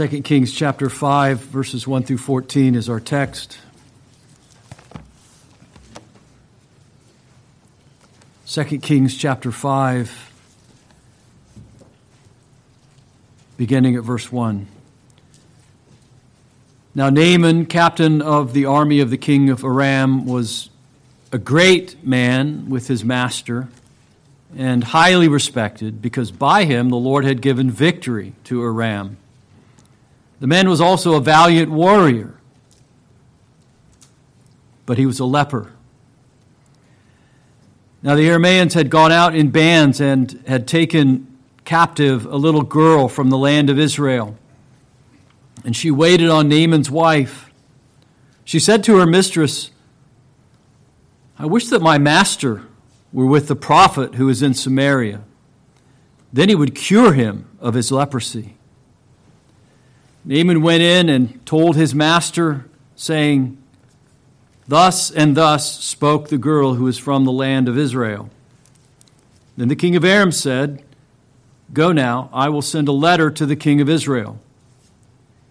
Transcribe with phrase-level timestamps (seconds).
[0.00, 3.58] 2 Kings chapter 5, verses 1 through 14 is our text.
[8.46, 10.32] 2 Kings chapter 5,
[13.58, 14.66] beginning at verse 1.
[16.94, 20.70] Now, Naaman, captain of the army of the king of Aram, was
[21.30, 23.68] a great man with his master
[24.56, 29.18] and highly respected because by him the Lord had given victory to Aram.
[30.40, 32.34] The man was also a valiant warrior,
[34.86, 35.72] but he was a leper.
[38.02, 41.26] Now, the Arameans had gone out in bands and had taken
[41.66, 44.36] captive a little girl from the land of Israel.
[45.64, 47.52] And she waited on Naaman's wife.
[48.42, 49.70] She said to her mistress,
[51.38, 52.62] I wish that my master
[53.12, 55.22] were with the prophet who is in Samaria.
[56.32, 58.56] Then he would cure him of his leprosy.
[60.24, 63.56] Naaman went in and told his master, saying,
[64.68, 68.30] Thus and thus spoke the girl who is from the land of Israel.
[69.56, 70.82] Then the king of Aram said,
[71.72, 74.38] Go now, I will send a letter to the king of Israel.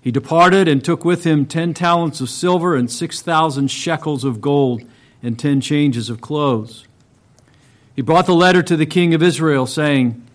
[0.02, 4.42] He departed and took with him ten talents of silver and six thousand shekels of
[4.42, 4.84] gold
[5.22, 6.86] and ten changes of clothes.
[7.96, 10.26] He brought the letter to the king of Israel, saying,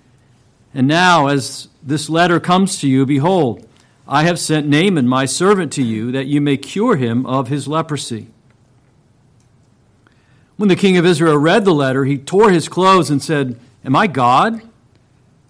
[0.74, 3.66] And now, as this letter comes to you, behold,
[4.06, 7.66] I have sent Naaman, my servant, to you, that you may cure him of his
[7.66, 8.28] leprosy.
[10.56, 13.96] When the king of Israel read the letter, he tore his clothes and said, Am
[13.96, 14.62] I God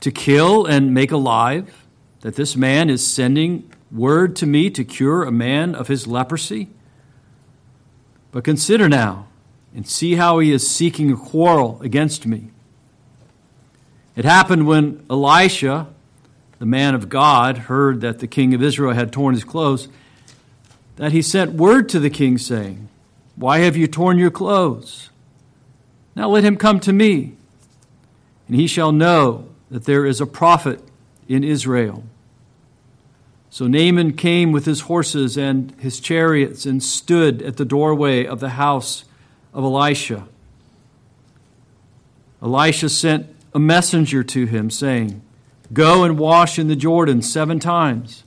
[0.00, 1.86] to kill and make alive,
[2.20, 6.68] that this man is sending word to me to cure a man of his leprosy?
[8.32, 9.28] But consider now
[9.74, 12.50] and see how he is seeking a quarrel against me.
[14.16, 15.88] It happened when Elisha,
[16.58, 19.88] the man of God, heard that the king of Israel had torn his clothes,
[20.96, 22.88] that he sent word to the king, saying,
[23.36, 25.10] Why have you torn your clothes?
[26.14, 27.34] Now let him come to me,
[28.46, 30.80] and he shall know that there is a prophet
[31.28, 32.04] in Israel.
[33.50, 38.40] So Naaman came with his horses and his chariots and stood at the doorway of
[38.40, 39.04] the house
[39.52, 40.26] of Elisha.
[42.42, 45.22] Elisha sent a messenger to him, saying,
[45.74, 48.22] Go and wash in the Jordan seven times,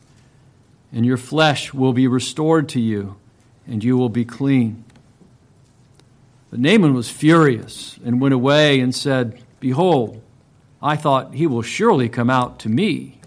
[0.91, 3.16] and your flesh will be restored to you,
[3.66, 4.84] and you will be clean.
[6.52, 10.22] But Naaman was furious and went away and said, Behold,
[10.81, 13.19] I thought he will surely come out to me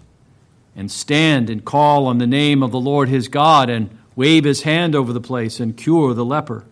[0.75, 4.61] and stand and call on the name of the Lord his God and wave his
[4.61, 6.65] hand over the place and cure the leper.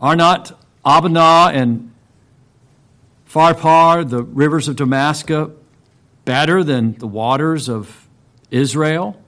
[0.00, 1.92] Are not Abana and
[3.28, 5.50] Pharpar, the rivers of Damascus,
[6.24, 8.08] better than the waters of
[8.50, 9.20] Israel?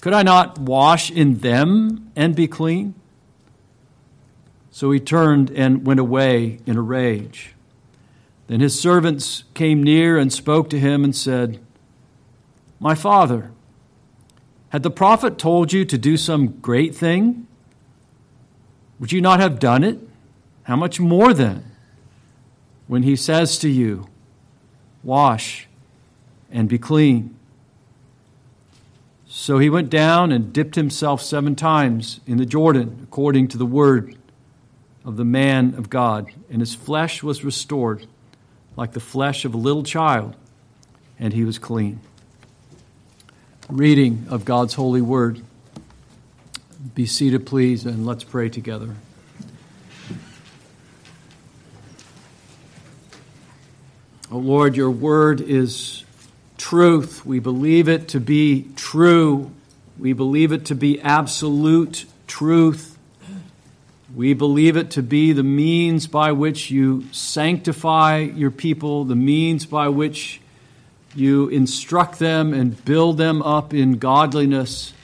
[0.00, 2.94] Could I not wash in them and be clean?
[4.70, 7.54] So he turned and went away in a rage.
[8.46, 11.60] Then his servants came near and spoke to him and said,
[12.80, 13.52] My father,
[14.70, 17.46] had the prophet told you to do some great thing?
[18.98, 19.98] Would you not have done it?
[20.64, 21.71] How much more then?
[22.92, 24.06] When he says to you,
[25.02, 25.66] Wash
[26.50, 27.34] and be clean.
[29.26, 33.64] So he went down and dipped himself seven times in the Jordan, according to the
[33.64, 34.18] word
[35.06, 38.06] of the man of God, and his flesh was restored
[38.76, 40.36] like the flesh of a little child,
[41.18, 41.98] and he was clean.
[43.70, 45.40] Reading of God's holy word.
[46.94, 48.96] Be seated, please, and let's pray together.
[54.34, 56.06] Oh Lord, your word is
[56.56, 57.26] truth.
[57.26, 59.50] We believe it to be true.
[59.98, 62.96] We believe it to be absolute truth.
[64.16, 69.66] We believe it to be the means by which you sanctify your people, the means
[69.66, 70.40] by which
[71.14, 74.94] you instruct them and build them up in godliness.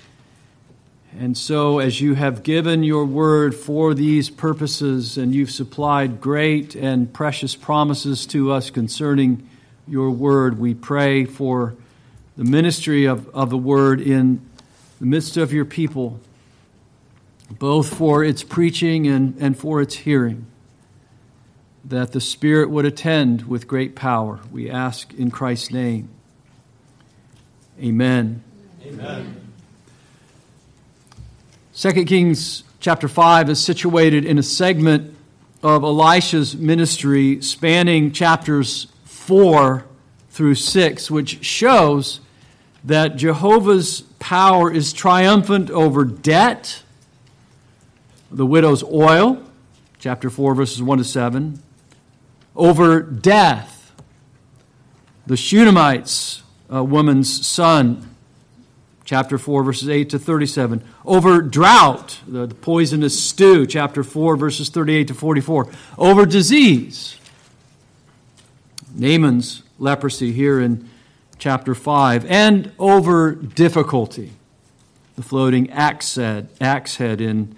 [1.16, 6.74] And so, as you have given your word for these purposes, and you've supplied great
[6.74, 9.48] and precious promises to us concerning
[9.86, 11.74] your word, we pray for
[12.36, 14.40] the ministry of, of the word in
[15.00, 16.20] the midst of your people,
[17.50, 20.46] both for its preaching and, and for its hearing,
[21.84, 24.40] that the Spirit would attend with great power.
[24.52, 26.10] We ask in Christ's name.
[27.80, 28.42] Amen.
[28.84, 29.47] Amen.
[31.78, 35.14] 2 Kings chapter 5 is situated in a segment
[35.62, 39.84] of Elisha's ministry spanning chapters 4
[40.28, 42.18] through 6, which shows
[42.82, 46.82] that Jehovah's power is triumphant over debt,
[48.28, 49.40] the widow's oil,
[50.00, 51.62] chapter 4, verses 1 to 7,
[52.56, 53.92] over death,
[55.28, 56.42] the Shunammite's
[56.72, 58.16] uh, woman's son,
[59.08, 60.84] chapter 4, verses 8 to 37.
[61.06, 65.66] Over drought, the, the poisonous stew, chapter 4, verses 38 to 44.
[65.96, 67.16] Over disease,
[68.94, 70.90] Naaman's leprosy here in
[71.38, 72.26] chapter 5.
[72.26, 74.32] And over difficulty,
[75.16, 77.56] the floating axe head, axe head in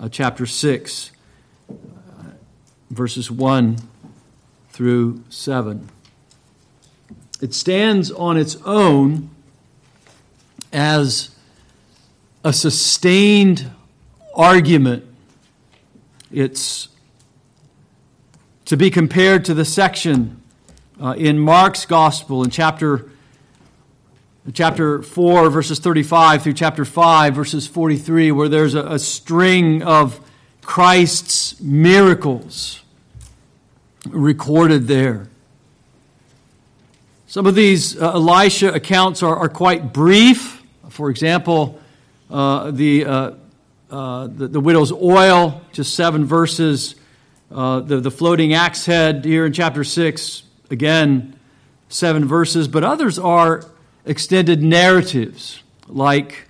[0.00, 1.10] uh, chapter 6,
[1.68, 1.74] uh,
[2.88, 3.76] verses 1
[4.70, 5.86] through 7.
[7.42, 9.28] It stands on its own
[10.72, 11.30] as
[12.44, 13.70] a sustained
[14.34, 15.04] argument.
[16.30, 16.88] It's
[18.66, 20.42] to be compared to the section
[21.00, 23.10] uh, in Mark's Gospel in chapter,
[24.52, 30.20] chapter 4, verses 35 through chapter 5, verses 43, where there's a, a string of
[30.60, 32.82] Christ's miracles
[34.10, 35.28] recorded there.
[37.26, 40.57] Some of these uh, Elisha accounts are, are quite brief.
[40.98, 41.78] For example,
[42.28, 43.30] uh, the, uh,
[43.88, 46.96] uh, the, the, widow's oil, just seven verses.
[47.52, 50.42] Uh, the, the floating axe head here in chapter 6,
[50.72, 51.38] again,
[51.88, 52.66] seven verses.
[52.66, 53.62] But others are
[54.06, 56.48] extended narratives, like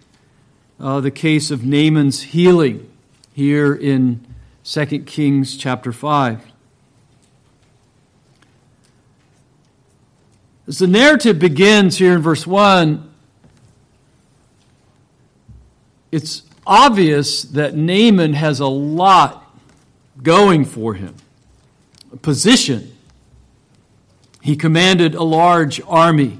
[0.80, 2.90] uh, the case of Naaman's healing
[3.34, 4.26] here in
[4.64, 6.42] 2 Kings chapter 5.
[10.66, 13.07] As the narrative begins here in verse 1,
[16.10, 19.44] it's obvious that Naaman has a lot
[20.22, 21.14] going for him
[22.12, 22.96] a position.
[24.40, 26.38] He commanded a large army,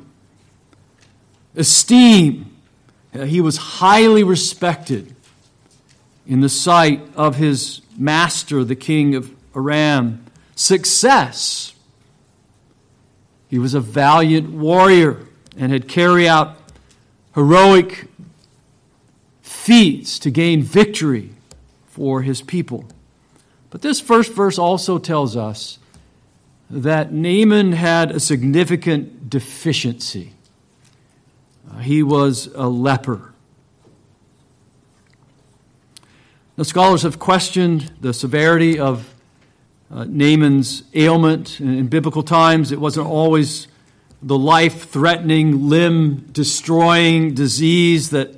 [1.55, 2.57] esteem.
[3.15, 5.15] Uh, he was highly respected
[6.27, 10.25] in the sight of his master, the king of Aram.
[10.55, 11.75] Success.
[13.49, 15.27] He was a valiant warrior
[15.57, 16.57] and had carried out
[17.35, 18.08] heroic
[19.69, 21.29] feats to gain victory
[21.85, 22.87] for his people.
[23.69, 25.79] But this first verse also tells us
[26.71, 30.33] that Naaman had a significant deficiency.
[31.71, 33.35] Uh, he was a leper.
[36.57, 39.15] Now, scholars have questioned the severity of
[39.91, 41.61] uh, Naaman's ailment.
[41.61, 43.69] In, in biblical times, it wasn't always
[44.23, 48.38] the life threatening, limb destroying disease that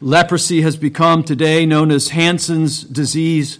[0.00, 3.58] leprosy has become today known as Hansen's disease.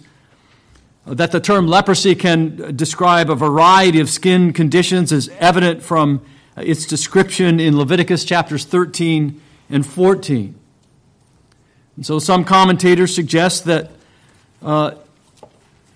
[1.05, 6.21] That the term leprosy can describe a variety of skin conditions is evident from
[6.55, 10.55] its description in Leviticus chapters 13 and 14.
[11.95, 13.91] And so some commentators suggest that
[14.61, 14.95] uh, uh,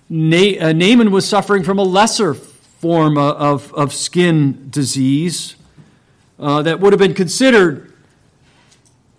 [0.09, 5.55] Naaman was suffering from a lesser form of, of skin disease
[6.39, 7.93] uh, that would have been considered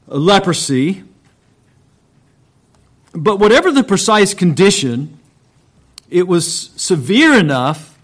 [0.06, 1.05] leprosy.
[3.15, 5.19] But whatever the precise condition,
[6.11, 7.97] it was severe enough,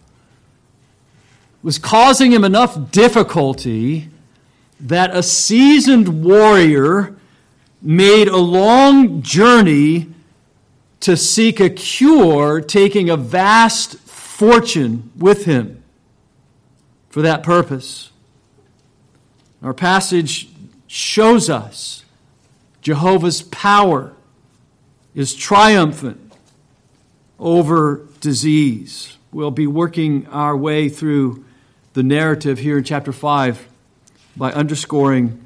[1.62, 4.08] was causing him enough difficulty
[4.78, 7.16] that a seasoned warrior
[7.82, 10.06] made a long journey
[11.00, 15.82] to seek a cure, taking a vast fortune with him
[17.08, 18.10] for that purpose.
[19.62, 20.48] Our passage
[20.86, 22.04] shows us
[22.80, 24.14] Jehovah's power
[25.14, 26.32] is triumphant
[27.38, 29.16] over disease.
[29.32, 31.44] We'll be working our way through
[31.94, 33.68] the narrative here in chapter 5
[34.36, 35.44] by underscoring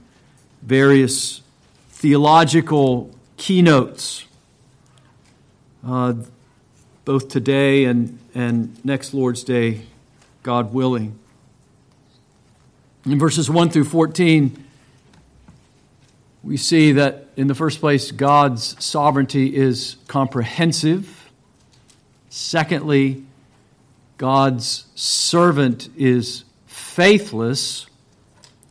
[0.62, 1.40] various
[1.90, 4.26] theological keynotes,
[5.86, 6.14] uh,
[7.04, 9.82] both today and, and next Lord's Day,
[10.42, 11.18] God willing.
[13.06, 14.64] In verses 1 through 14,
[16.42, 21.30] we see that, in the first place, God's sovereignty is comprehensive.
[22.28, 23.24] Secondly,
[24.18, 27.86] God's servant is faithless.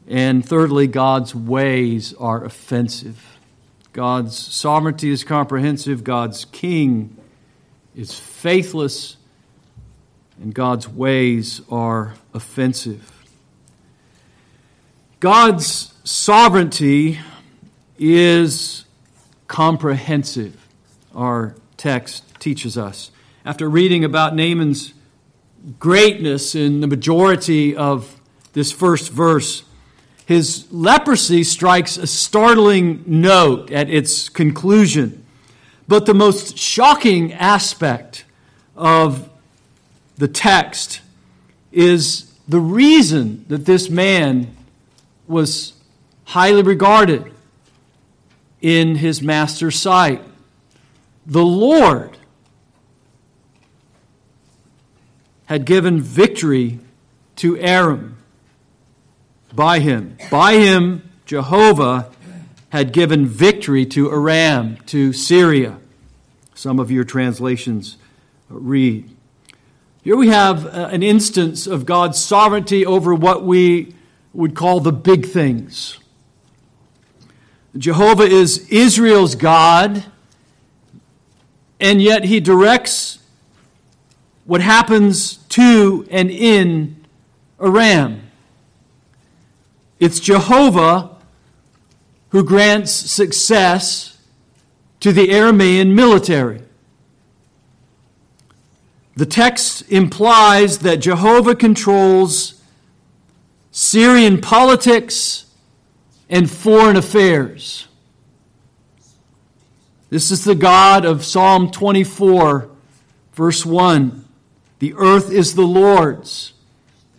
[0.07, 3.37] And thirdly, God's ways are offensive.
[3.93, 7.15] God's sovereignty is comprehensive, God's king
[7.95, 9.17] is faithless,
[10.41, 13.11] and God's ways are offensive.
[15.19, 17.19] God's sovereignty
[17.97, 18.85] is
[19.47, 20.67] comprehensive,
[21.15, 23.11] our text teaches us.
[23.45, 24.93] After reading about Naaman's
[25.79, 28.19] greatness in the majority of
[28.53, 29.63] this first verse,
[30.25, 35.25] his leprosy strikes a startling note at its conclusion.
[35.87, 38.25] But the most shocking aspect
[38.75, 39.29] of
[40.17, 41.01] the text
[41.71, 44.55] is the reason that this man
[45.27, 45.73] was
[46.25, 47.33] highly regarded
[48.63, 50.23] in his master's sight.
[51.27, 52.17] The Lord
[55.45, 56.79] had given victory
[57.35, 58.17] to Aram
[59.53, 60.17] by him.
[60.31, 62.09] By him, Jehovah
[62.69, 65.77] had given victory to Aram, to Syria.
[66.55, 67.97] Some of your translations
[68.49, 69.09] read.
[70.03, 73.93] Here we have uh, an instance of God's sovereignty over what we
[74.33, 75.99] would call the big things.
[77.77, 80.05] Jehovah is Israel's God,
[81.79, 83.19] and yet he directs
[84.45, 87.03] what happens to and in
[87.59, 88.21] Aram.
[89.99, 91.15] It's Jehovah
[92.29, 94.17] who grants success
[94.99, 96.61] to the Aramean military.
[99.15, 102.61] The text implies that Jehovah controls
[103.71, 105.45] Syrian politics
[106.33, 107.87] and foreign affairs.
[110.09, 112.71] This is the God of Psalm 24,
[113.33, 114.25] verse 1.
[114.79, 116.53] The earth is the Lord's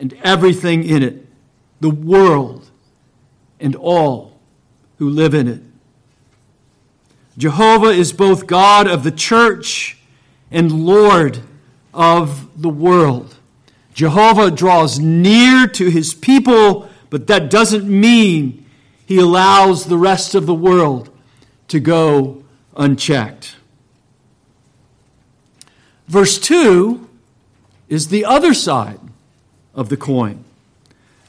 [0.01, 1.27] and everything in it,
[1.81, 2.69] the world
[3.61, 4.37] and all
[4.99, 5.63] who live in it.
[7.39, 9.97] Jehovah is both God of the church
[10.51, 11.39] and Lord
[11.93, 13.37] of the world.
[13.95, 18.64] Jehovah draws near to his people, but that doesn't mean
[19.07, 21.11] he allows the rest of the world
[21.69, 22.43] to go
[22.77, 23.57] unchecked.
[26.07, 27.09] Verse 2
[27.89, 29.01] is the other side
[29.75, 30.45] of the coin.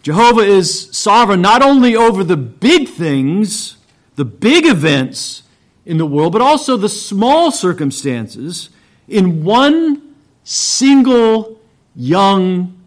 [0.02, 3.78] Jehovah is sovereign not only over the big things,
[4.16, 5.44] the big events
[5.86, 8.70] in the world, but also the small circumstances
[9.08, 11.60] in one single
[11.96, 12.78] young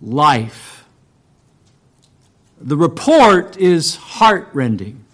[0.00, 0.73] life.
[2.60, 5.04] The report is heartrending.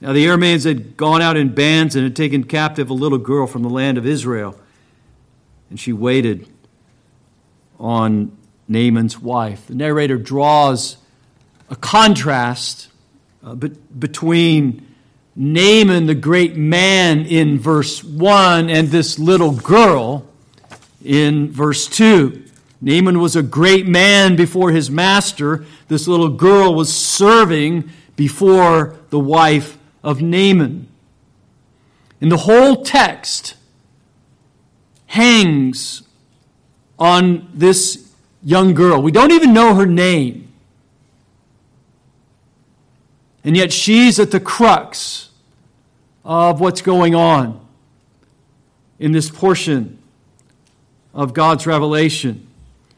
[0.00, 3.46] Now, the Arameans had gone out in bands and had taken captive a little girl
[3.46, 4.58] from the land of Israel,
[5.70, 6.48] and she waited
[7.78, 8.36] on
[8.66, 9.66] Naaman's wife.
[9.66, 10.96] The narrator draws
[11.70, 12.88] a contrast
[13.44, 14.86] uh, be- between
[15.34, 20.26] Naaman, the great man, in verse 1, and this little girl
[21.04, 22.44] in verse 2.
[22.82, 25.64] Naaman was a great man before his master.
[25.86, 30.88] This little girl was serving before the wife of Naaman.
[32.20, 33.54] And the whole text
[35.06, 36.02] hangs
[36.98, 38.10] on this
[38.42, 39.00] young girl.
[39.00, 40.52] We don't even know her name.
[43.44, 45.30] And yet she's at the crux
[46.24, 47.64] of what's going on
[48.98, 49.98] in this portion
[51.14, 52.48] of God's revelation.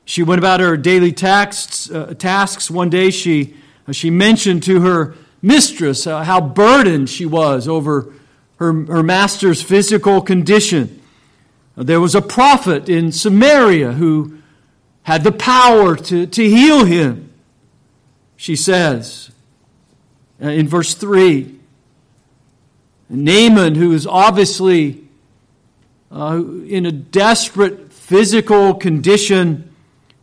[0.04, 1.90] She went about her daily tasks.
[1.90, 2.70] Uh, tasks.
[2.70, 3.54] One day she,
[3.88, 8.12] uh, she mentioned to her mistress uh, how burdened she was over
[8.56, 11.00] her, her master's physical condition.
[11.76, 14.38] there was a prophet in Samaria who
[15.02, 17.32] had the power to, to heal him,
[18.36, 19.30] she says
[20.42, 21.60] uh, in verse 3.
[23.10, 25.04] Naaman, who is obviously
[26.10, 29.73] uh, in a desperate physical condition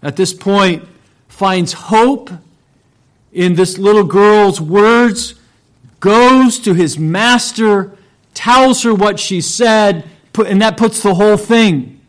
[0.02, 0.88] at this point,
[1.28, 2.30] finds hope
[3.32, 5.36] in this little girl's words,
[6.00, 7.96] goes to his master,
[8.34, 10.08] tells her what she said,
[10.46, 12.00] and that puts the whole thing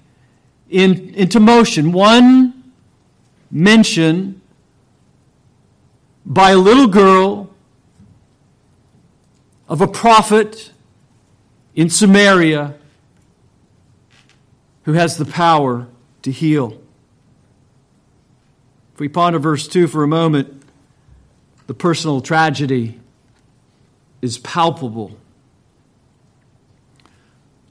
[0.70, 1.92] in, into motion.
[1.92, 2.72] One
[3.50, 4.40] mention
[6.24, 7.50] by a little girl
[9.68, 10.72] of a prophet
[11.74, 12.74] in Samaria
[14.84, 15.86] who has the power
[16.22, 16.81] to heal.
[18.94, 20.62] If we ponder verse 2 for a moment,
[21.66, 23.00] the personal tragedy
[24.20, 25.16] is palpable.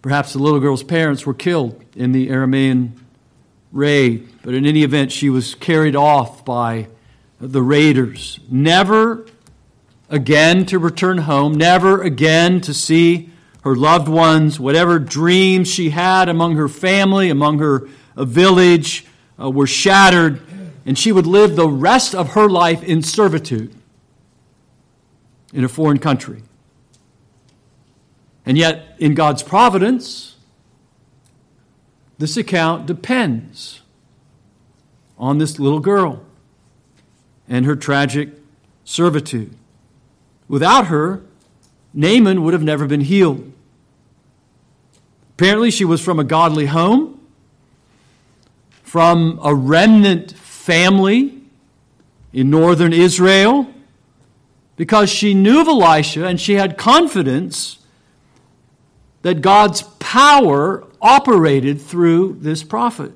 [0.02, 2.92] Perhaps the little girl's parents were killed in the Aramean
[3.72, 4.28] raid.
[4.42, 6.88] But in any event, she was carried off by
[7.40, 9.26] the raiders, never
[10.10, 13.30] again to return home, never again to see
[13.64, 19.06] her loved ones, whatever dreams she had among her family, among her village,
[19.40, 20.42] uh, were shattered,
[20.86, 23.74] and she would live the rest of her life in servitude
[25.54, 26.44] in a foreign country.
[28.46, 30.36] And yet, in God's providence,
[32.18, 33.82] this account depends
[35.18, 36.24] on this little girl
[37.48, 38.30] and her tragic
[38.84, 39.56] servitude.
[40.48, 41.22] Without her,
[41.94, 43.52] Naaman would have never been healed.
[45.34, 47.20] Apparently, she was from a godly home,
[48.84, 51.42] from a remnant family
[52.32, 53.68] in northern Israel,
[54.78, 57.80] because she knew of Elisha and she had confidence
[59.22, 63.12] that God's power operated through this prophet.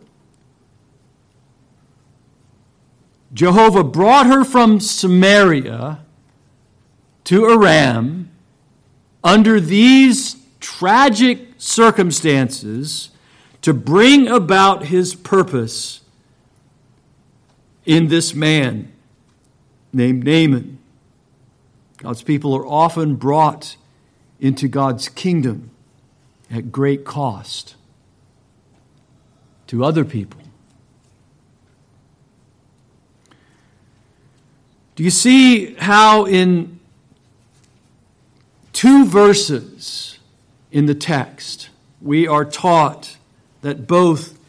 [3.34, 6.00] Jehovah brought her from Samaria
[7.26, 8.32] to Aram
[9.24, 13.10] under these tragic circumstances
[13.62, 16.02] to bring about his purpose
[17.86, 18.92] in this man
[19.94, 20.80] named Naaman.
[21.98, 23.78] God's people are often brought
[24.40, 25.72] into God's kingdom
[26.52, 27.76] at great cost
[29.68, 30.42] to other people.
[34.96, 36.80] Do you see how in
[38.72, 40.20] two verses
[40.72, 41.70] in the text
[42.02, 43.18] we are taught
[43.62, 44.40] that both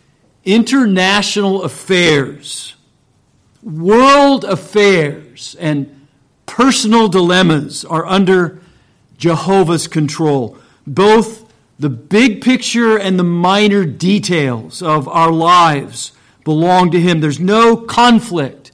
[0.44, 2.75] international affairs,
[3.66, 6.06] world affairs, and
[6.46, 8.62] personal dilemmas are under
[9.18, 10.56] Jehovah's control.
[10.86, 16.12] Both the big picture and the minor details of our lives
[16.44, 17.20] belong to Him.
[17.20, 18.70] There's no conflict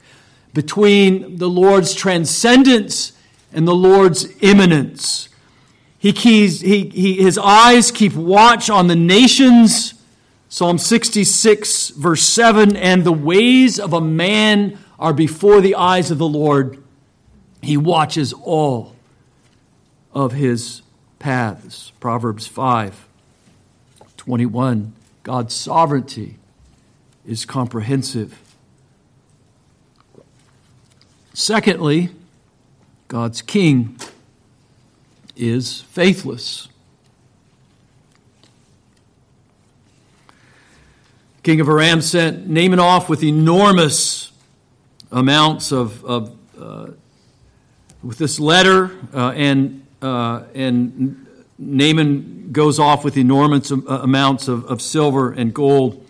[0.53, 3.13] between the Lord's transcendence
[3.51, 5.27] and the Lord's immanence.
[5.97, 9.95] He keys, he, he, his eyes keep watch on the nations.
[10.49, 16.17] Psalm 66, verse 7 And the ways of a man are before the eyes of
[16.17, 16.83] the Lord.
[17.61, 18.95] He watches all
[20.13, 20.81] of his
[21.19, 21.91] paths.
[21.99, 23.07] Proverbs 5
[24.17, 24.93] 21.
[25.23, 26.37] God's sovereignty
[27.25, 28.39] is comprehensive.
[31.33, 32.09] Secondly,
[33.07, 33.97] God's king
[35.35, 36.67] is faithless.
[41.41, 44.31] King of Aram sent Naaman off with enormous
[45.13, 46.87] amounts of, of uh,
[48.03, 51.25] with this letter, uh, and uh, and
[51.57, 56.05] Naaman goes off with enormous uh, amounts of, of silver and gold.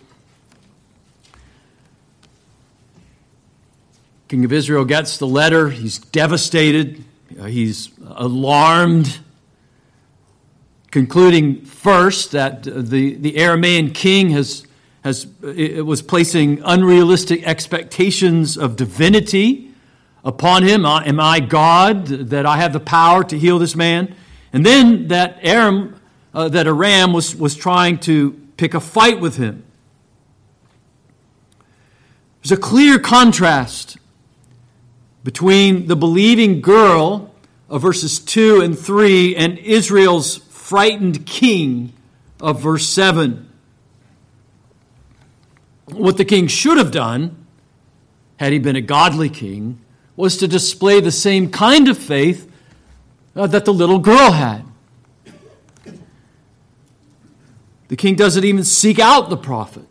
[4.27, 5.69] King of Israel gets the letter.
[5.69, 7.03] He's devastated.
[7.39, 9.19] Uh, he's alarmed,
[10.89, 14.65] concluding first that the, the Aramean king has,
[15.03, 19.69] has, it was placing unrealistic expectations of divinity
[20.23, 20.85] upon him.
[20.85, 24.15] Am I God that I have the power to heal this man?
[24.53, 25.99] And then that Aram,
[26.33, 29.65] uh, that Aram was, was trying to pick a fight with him.
[32.41, 33.97] There's a clear contrast
[35.23, 37.33] between the believing girl
[37.69, 41.91] of verses 2 and 3 and Israel's frightened king
[42.39, 43.49] of verse 7.
[45.85, 47.45] What the king should have done,
[48.37, 49.79] had he been a godly king,
[50.15, 52.49] was to display the same kind of faith
[53.35, 54.63] uh, that the little girl had.
[57.87, 59.85] The king doesn't even seek out the prophet.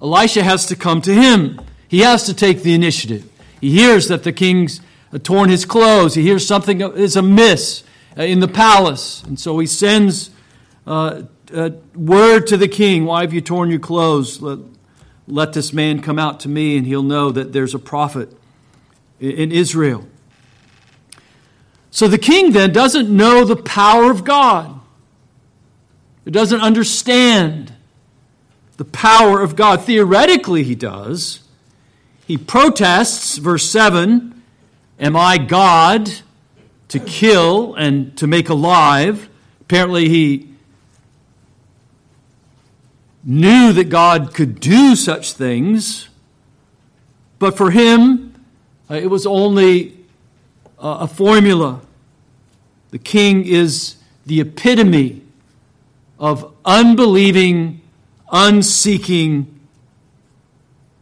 [0.00, 1.60] Elisha has to come to him.
[1.88, 3.30] He has to take the initiative.
[3.60, 4.80] He hears that the king's
[5.12, 6.14] uh, torn his clothes.
[6.14, 7.84] He hears something is amiss
[8.18, 9.22] uh, in the palace.
[9.24, 10.30] And so he sends
[10.86, 11.22] uh,
[11.94, 14.42] word to the king Why have you torn your clothes?
[15.26, 18.30] Let, this man come out to me, and he'll know that there's a prophet
[19.20, 20.06] in Israel.
[21.90, 24.80] So the king then doesn't know the power of God.
[26.24, 27.72] He doesn't understand
[28.76, 29.82] the power of God.
[29.82, 31.40] Theoretically, he does.
[32.26, 34.42] He protests, verse 7
[34.98, 36.10] Am I God
[36.88, 39.28] to kill and to make alive?
[39.60, 40.53] Apparently, he
[43.24, 46.08] knew that God could do such things,
[47.38, 48.34] but for him,
[48.90, 49.96] uh, it was only
[50.78, 51.80] uh, a formula.
[52.90, 55.22] The king is the epitome
[56.18, 57.80] of unbelieving,
[58.30, 59.60] unseeking,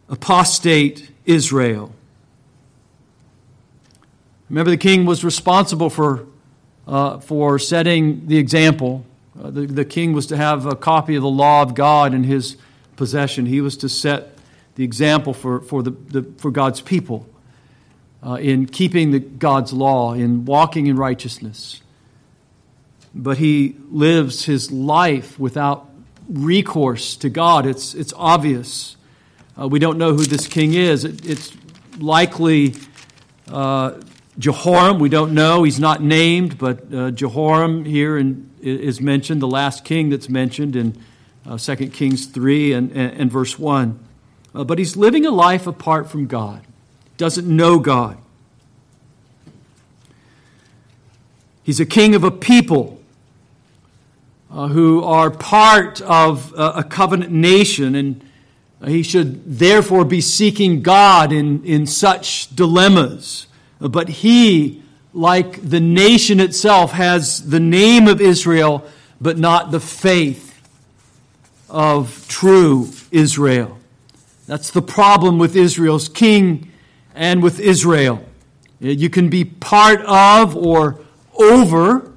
[0.09, 1.93] apostate Israel.
[4.49, 6.25] Remember, the king was responsible for,
[6.87, 9.05] uh, for setting the example.
[9.41, 12.23] Uh, the, the king was to have a copy of the law of God in
[12.23, 12.57] his
[12.95, 13.45] possession.
[13.45, 14.37] He was to set
[14.75, 17.27] the example for, for, the, the for God's people
[18.25, 21.81] uh, in keeping the, God's law, in walking in righteousness.
[23.13, 25.89] But he lives his life without
[26.29, 27.65] recourse to God.
[27.65, 28.97] It's, it's obvious.
[29.59, 31.05] Uh, we don't know who this king is.
[31.05, 31.55] It, it's
[31.99, 32.75] likely
[33.47, 33.99] uh,
[34.37, 35.63] Jehoram, we don't know.
[35.63, 40.75] He's not named, but uh, Jehoram here in, is mentioned, the last king that's mentioned
[40.75, 40.97] in
[41.45, 43.99] uh, 2 Kings 3 and, and, and verse 1.
[44.55, 46.65] Uh, but he's living a life apart from God,
[47.17, 48.17] doesn't know God.
[51.63, 53.01] He's a king of a people
[54.51, 58.23] uh, who are part of uh, a covenant nation, and
[58.85, 63.47] he should therefore be seeking God in, in such dilemmas.
[63.89, 64.81] But he,
[65.13, 68.85] like the nation itself, has the name of Israel,
[69.19, 70.49] but not the faith
[71.69, 73.77] of true Israel.
[74.47, 76.71] That's the problem with Israel's king
[77.13, 78.23] and with Israel.
[78.79, 80.99] You can be part of or
[81.35, 82.13] over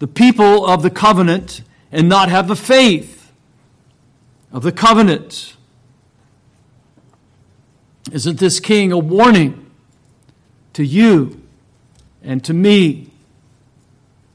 [0.00, 3.32] the people of the covenant and not have the faith
[4.52, 5.54] of the covenant.
[8.10, 9.69] Isn't this king a warning
[10.80, 11.40] to you
[12.22, 13.10] and to me?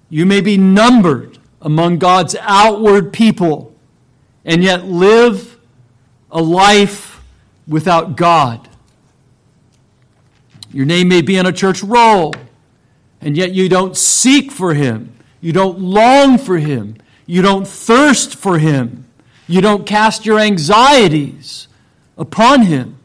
[0.09, 3.75] You may be numbered among God's outward people
[4.45, 5.57] and yet live
[6.29, 7.21] a life
[7.67, 8.69] without God.
[10.71, 12.35] Your name may be on a church roll,
[13.21, 15.15] and yet you don't seek for Him.
[15.41, 16.97] You don't long for Him.
[17.25, 19.05] You don't thirst for Him.
[19.47, 21.67] You don't cast your anxieties
[22.17, 22.97] upon Him.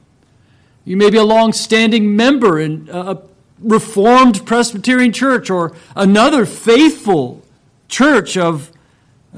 [0.84, 3.29] You may be a long standing member in a
[3.60, 7.42] Reformed Presbyterian church or another faithful
[7.88, 8.72] church of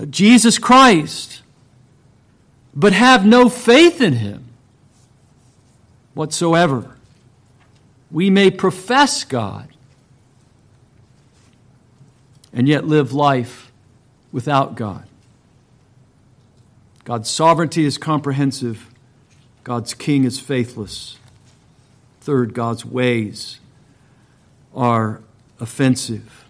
[0.09, 1.43] Jesus Christ,
[2.75, 4.45] but have no faith in Him
[6.15, 6.97] whatsoever.
[8.11, 9.69] We may profess God
[12.53, 13.73] and yet live life
[14.31, 15.05] without God.
[17.05, 18.89] God's sovereignty is comprehensive,
[19.65, 21.19] God's king is faithless.
[22.21, 23.59] Third, God's ways
[24.75, 25.23] are
[25.61, 26.45] offensive.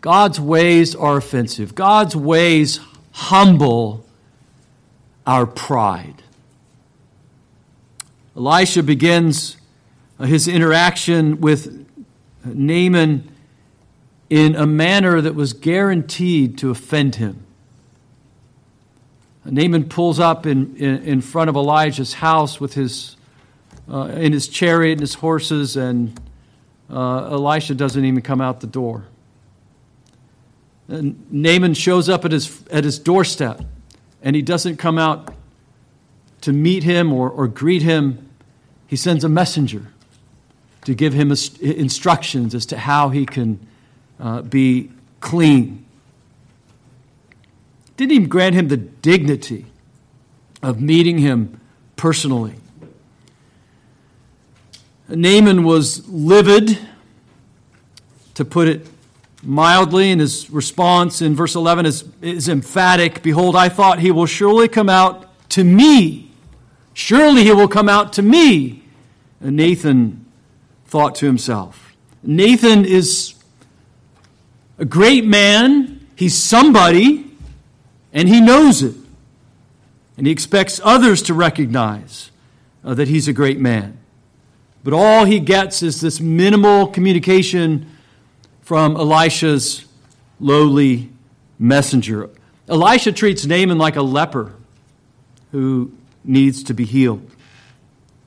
[0.00, 1.74] God's ways are offensive.
[1.74, 2.80] God's ways
[3.12, 4.04] humble
[5.26, 6.22] our pride.
[8.36, 9.56] Elisha begins
[10.18, 11.86] uh, his interaction with
[12.44, 13.28] Naaman
[14.28, 17.44] in a manner that was guaranteed to offend him.
[19.44, 23.15] Naaman pulls up in, in, in front of Elijah's house with his
[23.90, 26.20] uh, in his chariot and his horses, and
[26.90, 29.04] uh, Elisha doesn't even come out the door.
[30.88, 33.60] And Naaman shows up at his, at his doorstep,
[34.22, 35.34] and he doesn't come out
[36.42, 38.28] to meet him or, or greet him.
[38.86, 39.88] He sends a messenger
[40.84, 43.58] to give him instructions as to how he can
[44.20, 45.84] uh, be clean.
[47.96, 49.66] Didn't even grant him the dignity
[50.62, 51.60] of meeting him
[51.96, 52.54] personally.
[55.08, 56.78] Naaman was livid,
[58.34, 58.86] to put it
[59.42, 64.26] mildly, and his response in verse 11 is, is emphatic Behold, I thought he will
[64.26, 66.30] surely come out to me.
[66.92, 68.82] Surely he will come out to me.
[69.40, 70.26] And Naaman
[70.86, 71.94] thought to himself.
[72.22, 73.34] Naaman is
[74.78, 77.30] a great man, he's somebody,
[78.12, 78.94] and he knows it.
[80.16, 82.30] And he expects others to recognize
[82.84, 83.98] uh, that he's a great man.
[84.86, 87.90] But all he gets is this minimal communication
[88.62, 89.84] from Elisha's
[90.38, 91.10] lowly
[91.58, 92.30] messenger.
[92.68, 94.52] Elisha treats Naaman like a leper
[95.50, 95.90] who
[96.22, 97.28] needs to be healed.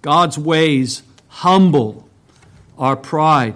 [0.01, 2.09] God's ways humble
[2.77, 3.55] our pride.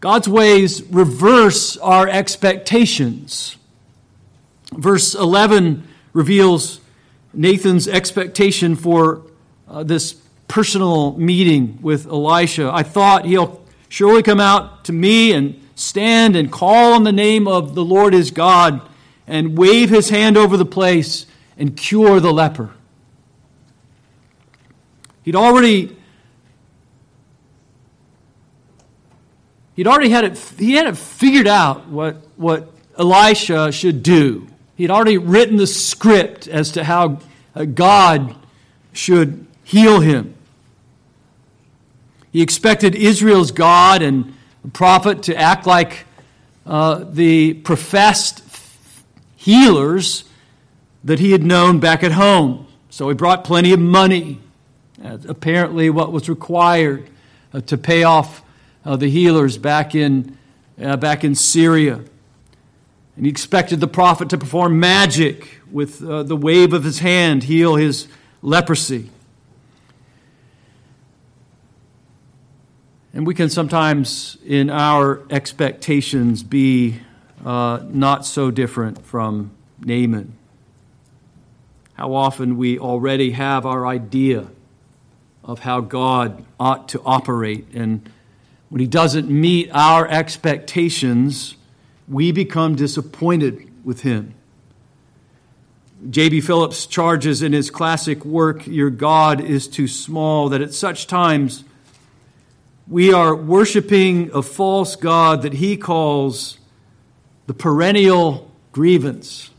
[0.00, 3.58] God's ways reverse our expectations.
[4.72, 6.80] Verse 11 reveals
[7.34, 9.20] Naaman's expectation for
[9.68, 10.14] uh, this
[10.48, 12.70] personal meeting with Elisha.
[12.72, 17.46] I thought he'll surely come out to me and stand and call on the name
[17.46, 18.82] of the Lord his God
[19.26, 22.70] and wave his hand over the place and cure the leper.
[25.22, 25.94] He'd already
[29.76, 34.48] he'd already had it he had it figured out what what Elisha should do.
[34.76, 37.18] He'd already written the script as to how
[37.54, 38.34] uh, God
[38.92, 40.34] should heal him.
[42.32, 44.34] He expected Israel's God and
[44.72, 46.04] prophet to act like
[46.66, 48.42] uh, the professed
[49.36, 50.24] healers
[51.04, 52.66] that he had known back at home.
[52.90, 54.40] So he brought plenty of money,
[55.02, 57.08] apparently, what was required
[57.54, 58.42] uh, to pay off
[58.84, 60.36] uh, the healers back in,
[60.82, 62.00] uh, back in Syria.
[63.16, 67.44] And he expected the prophet to perform magic with uh, the wave of his hand,
[67.44, 68.08] heal his
[68.42, 69.10] leprosy.
[73.18, 77.00] And we can sometimes, in our expectations, be
[77.44, 79.50] uh, not so different from
[79.80, 80.34] Naaman.
[81.94, 84.46] How often we already have our idea
[85.42, 87.66] of how God ought to operate.
[87.74, 88.08] And
[88.68, 91.56] when He doesn't meet our expectations,
[92.06, 94.32] we become disappointed with Him.
[96.08, 96.42] J.B.
[96.42, 101.64] Phillips charges in his classic work, Your God is Too Small, that at such times
[102.88, 106.58] we are worshiping a false God that he calls
[107.46, 109.50] the perennial grievance.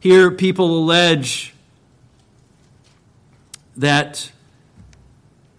[0.00, 1.54] Here, people allege
[3.76, 4.30] that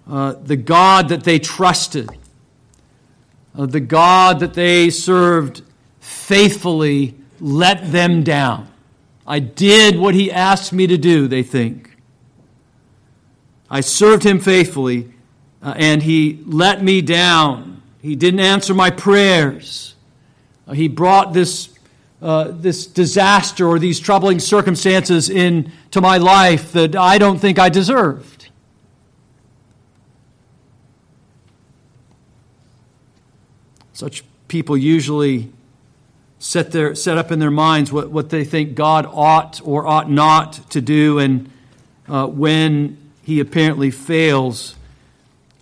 [0.07, 2.09] uh, the God that they trusted,
[3.57, 5.61] uh, the God that they served
[5.99, 8.69] faithfully, let them down.
[9.27, 11.88] I did what he asked me to do, they think.
[13.69, 15.11] I served him faithfully,
[15.61, 17.81] uh, and he let me down.
[18.01, 19.95] He didn't answer my prayers.
[20.67, 21.69] Uh, he brought this,
[22.21, 27.69] uh, this disaster or these troubling circumstances into my life that I don't think I
[27.69, 28.49] deserved.
[33.93, 35.51] Such people usually
[36.39, 40.09] set, their, set up in their minds what, what they think God ought or ought
[40.09, 41.19] not to do.
[41.19, 41.51] And
[42.07, 42.97] uh, when
[43.29, 44.75] he apparently fails,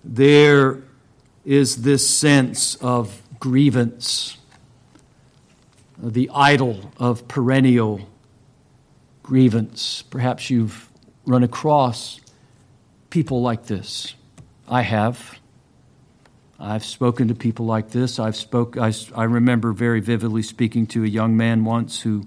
[0.01, 0.79] there
[1.43, 4.37] is this sense of grievance,
[6.01, 8.07] the idol of perennial
[9.21, 10.01] grievance.
[10.03, 10.89] Perhaps you've
[11.25, 12.21] run across
[13.09, 14.15] people like this.
[14.69, 15.37] I have.
[16.57, 18.17] I've spoken to people like this.
[18.17, 18.77] I've spoke.
[18.77, 22.23] I, I remember very vividly speaking to a young man once who,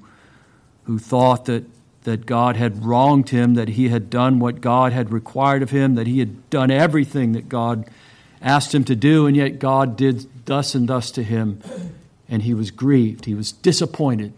[0.83, 1.65] who thought that,
[2.05, 5.95] that God had wronged him, that he had done what God had required of him,
[5.97, 7.89] that he had done everything that God
[8.41, 11.61] asked him to do, and yet God did thus and thus to him,
[12.29, 13.27] and he was grieved.
[13.27, 14.33] He was disappointed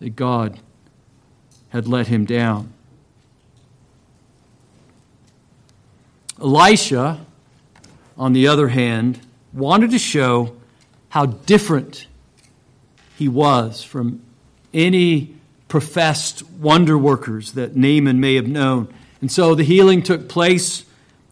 [0.00, 0.58] that God
[1.68, 2.72] had let him down.
[6.40, 7.26] Elisha
[8.18, 9.20] on the other hand,
[9.52, 10.56] wanted to show
[11.10, 12.06] how different
[13.16, 14.22] he was from
[14.72, 15.35] any
[15.68, 18.92] professed wonder workers that Naaman may have known.
[19.20, 20.84] And so the healing took place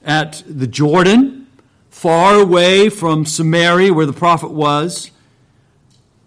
[0.04, 1.46] at the Jordan,
[1.90, 5.10] far away from Samaria, where the prophet was,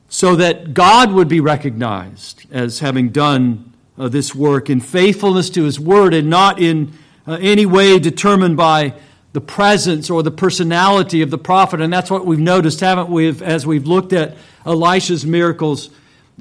[0.10, 5.64] so that God would be recognized as having done uh, this work in faithfulness to
[5.64, 6.94] his word and not in
[7.28, 8.94] uh, any way determined by
[9.34, 11.82] the presence or the personality of the prophet.
[11.82, 15.90] And that's what we've noticed, haven't we, as we've looked at Elisha's miracles,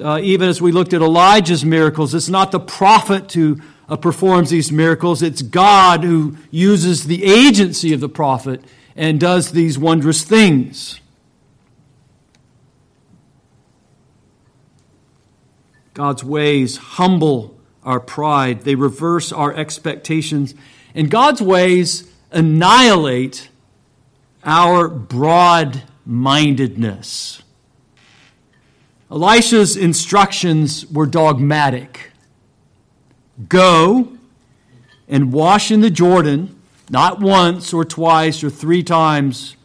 [0.02, 2.14] uh, even as we looked at Elijah's miracles.
[2.14, 7.92] It's not the prophet who uh, performs these miracles, it's God who uses the agency
[7.92, 8.62] of the prophet
[8.96, 11.00] and does these wondrous things.
[15.94, 20.54] God's ways humble our pride, they reverse our expectations.
[20.94, 23.48] And God's ways annihilate
[24.44, 27.42] our broad mindedness.
[29.10, 32.10] Elisha's instructions were dogmatic
[33.48, 34.16] go
[35.08, 39.56] and wash in the Jordan, not once or twice or three times,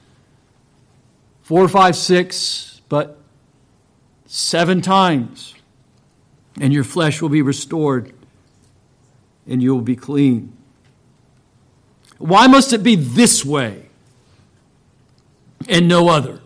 [1.41, 3.17] four, five, six, but
[4.25, 5.55] seven times,
[6.59, 8.13] and your flesh will be restored
[9.47, 10.55] and you will be clean.
[12.17, 13.89] Why must it be this way
[15.67, 16.40] and no other?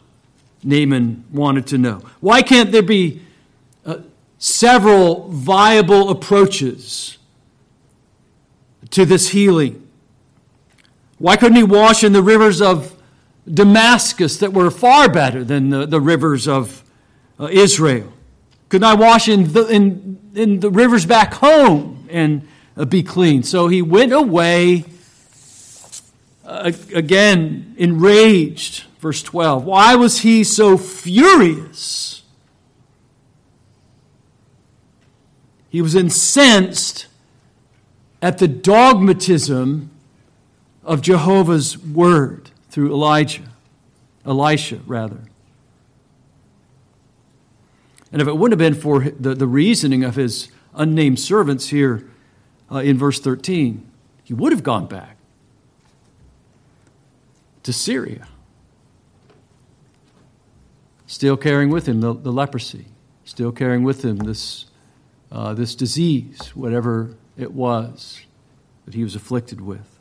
[0.65, 2.01] Naaman wanted to know.
[2.19, 3.21] Why can't there be
[3.86, 3.99] uh,
[4.39, 7.17] several viable approaches
[8.89, 9.88] to this healing?
[11.19, 12.93] Why couldn't he wash in the rivers of
[13.51, 16.84] Damascus that were far better than the, the rivers of
[17.39, 18.12] uh, Israel?
[18.69, 23.43] Couldn't I wash in the, in, in the rivers back home and uh, be clean?
[23.43, 24.86] So he went away
[26.43, 28.86] uh, again, enraged.
[29.05, 29.65] Verse 12.
[29.65, 32.23] Why was he so furious?
[35.69, 37.05] He was incensed
[38.19, 39.91] at the dogmatism
[40.83, 43.43] of Jehovah's word through Elijah,
[44.25, 45.21] Elisha, rather.
[48.11, 52.09] And if it wouldn't have been for the, the reasoning of his unnamed servants here
[52.71, 53.87] uh, in verse 13,
[54.23, 55.17] he would have gone back
[57.61, 58.27] to Syria
[61.07, 62.85] still carrying with him the, the leprosy,
[63.23, 64.65] still carrying with him this,
[65.31, 68.21] uh, this disease, whatever it was
[68.85, 69.99] that he was afflicted with.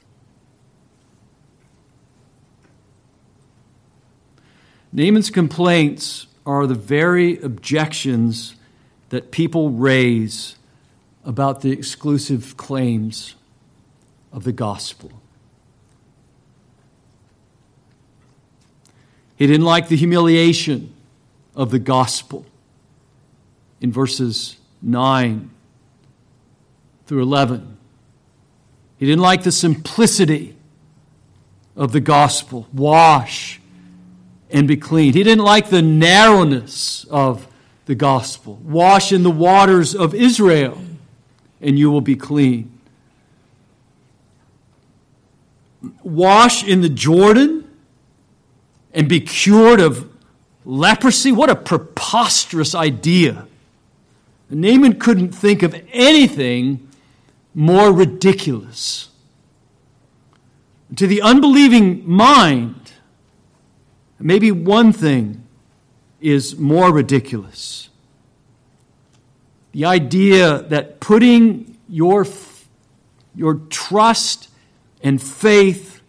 [4.93, 8.55] Naaman's complaints are the very objections
[9.09, 10.57] that people raise
[11.25, 13.35] about the exclusive claims
[14.33, 15.11] of the gospel.
[19.37, 20.94] He didn't like the humiliation
[21.55, 22.45] of the gospel
[23.81, 25.51] in verses 9
[27.07, 27.77] through 11.
[28.99, 30.57] He didn't like the simplicity
[31.77, 33.61] of the gospel wash
[34.51, 35.13] and be clean.
[35.13, 37.49] He didn't like the narrowness of
[37.87, 40.81] the gospel wash in the waters of Israel,
[41.61, 42.71] and you will be clean.
[46.03, 47.69] Wash in the Jordan
[48.95, 50.14] and be cured of
[50.65, 51.33] leprosy?
[51.33, 53.47] What a preposterous idea.
[54.51, 56.89] Naaman couldn't think of anything
[57.55, 59.09] more ridiculous.
[60.97, 62.93] To the unbelieving mind,
[64.19, 65.45] maybe one thing
[66.21, 67.89] is more ridiculous.
[69.73, 72.27] The idea that putting your,
[73.35, 74.49] your trust
[75.03, 76.01] and faith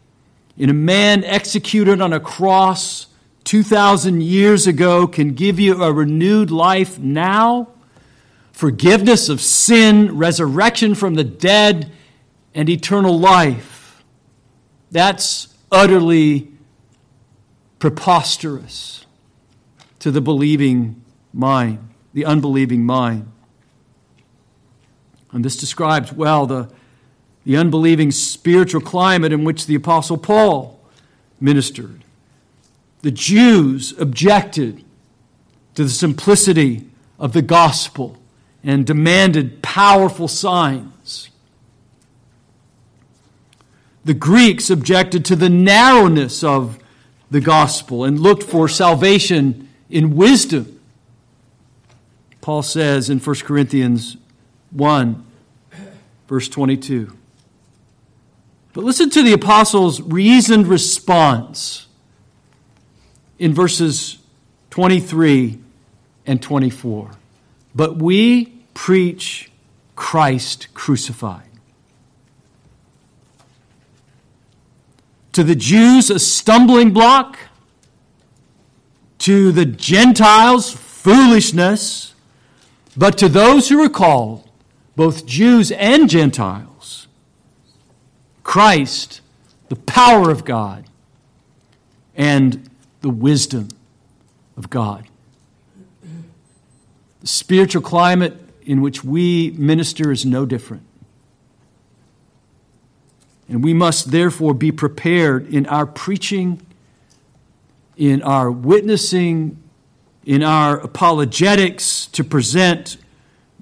[0.58, 3.08] in a man executed on a cross
[3.45, 7.69] 2,000 years ago can give you a renewed life now,
[8.51, 11.91] forgiveness of sin, resurrection from the dead,
[12.55, 14.03] and eternal life.
[14.89, 16.51] That's utterly
[17.77, 19.05] preposterous
[19.99, 23.31] to the believing mind, the unbelieving mind.
[25.31, 26.69] And this describes well the,
[27.45, 30.79] the unbelieving spiritual climate in which the Apostle Paul
[31.39, 32.05] ministered
[33.06, 34.84] the Jews objected
[35.76, 36.89] to the simplicity
[37.20, 38.18] of the gospel
[38.63, 41.30] and demanded powerful signs.
[44.06, 46.80] The Greeks objected to the narrowness of
[47.30, 50.80] the gospel and looked for salvation in wisdom.
[52.41, 54.18] Paul says in 1 Corinthians
[54.72, 55.24] 1,
[56.28, 57.15] verse 22.
[58.74, 61.85] But listen to the apostles' reasoned response
[63.39, 64.17] in verses
[64.69, 65.60] 23
[66.26, 67.12] and 24.
[67.74, 69.52] But we preach
[69.95, 71.43] Christ crucified.
[75.34, 77.38] To the Jews, a stumbling block.
[79.19, 82.13] To the Gentiles, foolishness.
[82.95, 84.50] But to those who are called,
[84.95, 87.08] both Jews and Gentiles,
[88.43, 89.19] Christ,
[89.67, 90.86] the power of God,
[92.15, 92.69] and
[93.06, 93.68] the wisdom
[94.58, 95.08] of God.
[97.22, 100.82] The spiritual climate in which we minister is no different.
[103.48, 106.65] And we must therefore be prepared in our preaching,
[107.96, 109.62] in our witnessing,
[110.26, 112.98] in our apologetics to present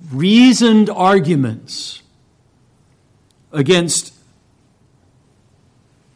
[0.09, 2.01] reasoned arguments
[3.51, 4.13] against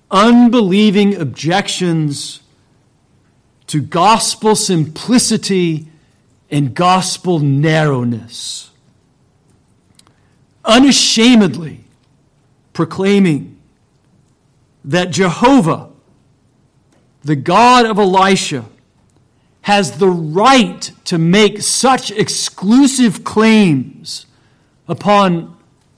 [0.09, 2.39] unbelieving objections
[3.67, 5.87] to gospel simplicity
[6.49, 8.71] and gospel narrowness.
[10.63, 11.81] Unashamedly
[12.73, 13.57] proclaiming
[14.85, 15.89] that Jehovah,
[17.23, 18.65] the God of Elisha,
[19.61, 24.25] has the right to make such exclusive claims
[24.87, 25.57] upon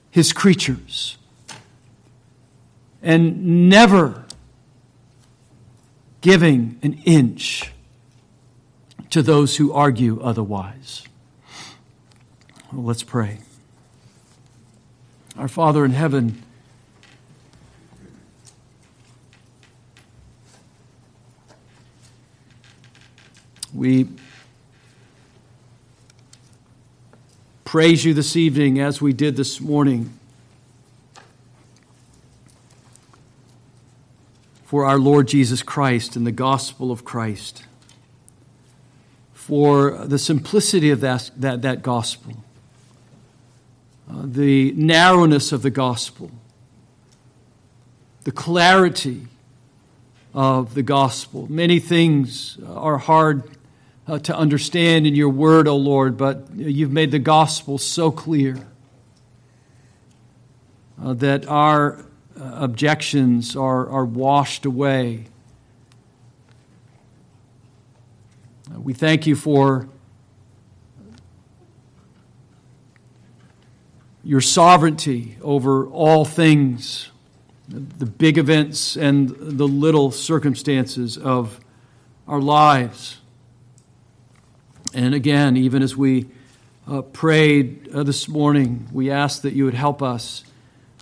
[0.10, 1.18] his creatures
[3.04, 4.26] and never
[6.22, 7.72] giving an inch
[9.10, 11.04] to those who argue otherwise.
[12.72, 13.40] Well, let's pray.
[15.38, 16.44] Our Father in heaven,
[23.74, 24.08] we
[27.64, 30.20] praise you this evening as we did this morning
[34.70, 37.64] for our Lord Jesus Christ and the gospel of Christ,
[39.34, 42.34] for the simplicity of that, that, that gospel,
[44.08, 46.30] uh, the narrowness of the gospel,
[48.26, 49.26] the clarity
[50.36, 51.52] of the gospel.
[51.52, 53.50] Many things are hard
[54.08, 58.68] uh, to understand in your word, O Lord, but you've made the gospel so clear
[61.04, 62.04] uh, that our uh,
[62.40, 65.26] objections are, are washed away.
[68.74, 69.90] Uh, we thank you for
[74.24, 77.10] your sovereignty over all things,
[77.68, 81.60] the big events and the little circumstances of
[82.28, 83.18] our lives.
[84.94, 86.28] And again, even as we
[86.88, 90.44] uh, prayed uh, this morning, we ask that you would help us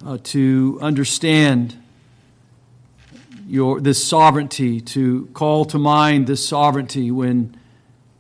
[0.06, 1.76] uh, to understand
[3.48, 7.56] your, this sovereignty, to call to mind this sovereignty when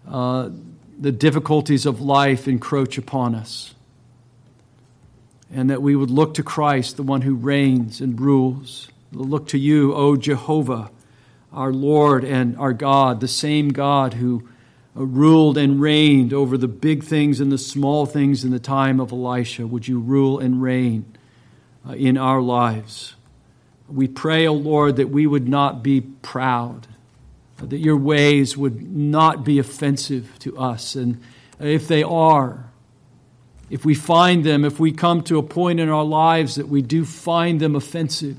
[0.07, 0.49] uh,
[0.97, 3.75] the difficulties of life encroach upon us.
[5.51, 8.89] And that we would look to Christ, the one who reigns and rules.
[9.11, 10.91] Look to you, O Jehovah,
[11.53, 14.47] our Lord and our God, the same God who
[14.95, 18.99] uh, ruled and reigned over the big things and the small things in the time
[18.99, 19.67] of Elisha.
[19.67, 21.05] Would you rule and reign
[21.87, 23.15] Uh, in our lives?
[23.87, 26.87] We pray, O Lord, that we would not be proud,
[27.59, 30.95] that your ways would not be offensive to us.
[30.95, 31.21] And
[31.59, 32.65] if they are,
[33.69, 36.81] if we find them, if we come to a point in our lives that we
[36.81, 38.37] do find them offensive,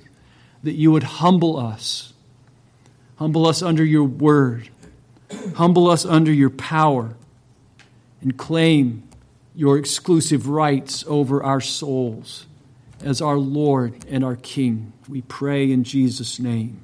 [0.62, 2.12] that you would humble us.
[3.16, 4.68] Humble us under your word.
[5.54, 7.14] Humble us under your power.
[8.20, 9.04] And claim
[9.54, 12.47] your exclusive rights over our souls
[13.02, 14.92] as our Lord and our King.
[15.08, 16.80] We pray in Jesus' name.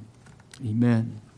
[0.65, 1.21] Amen.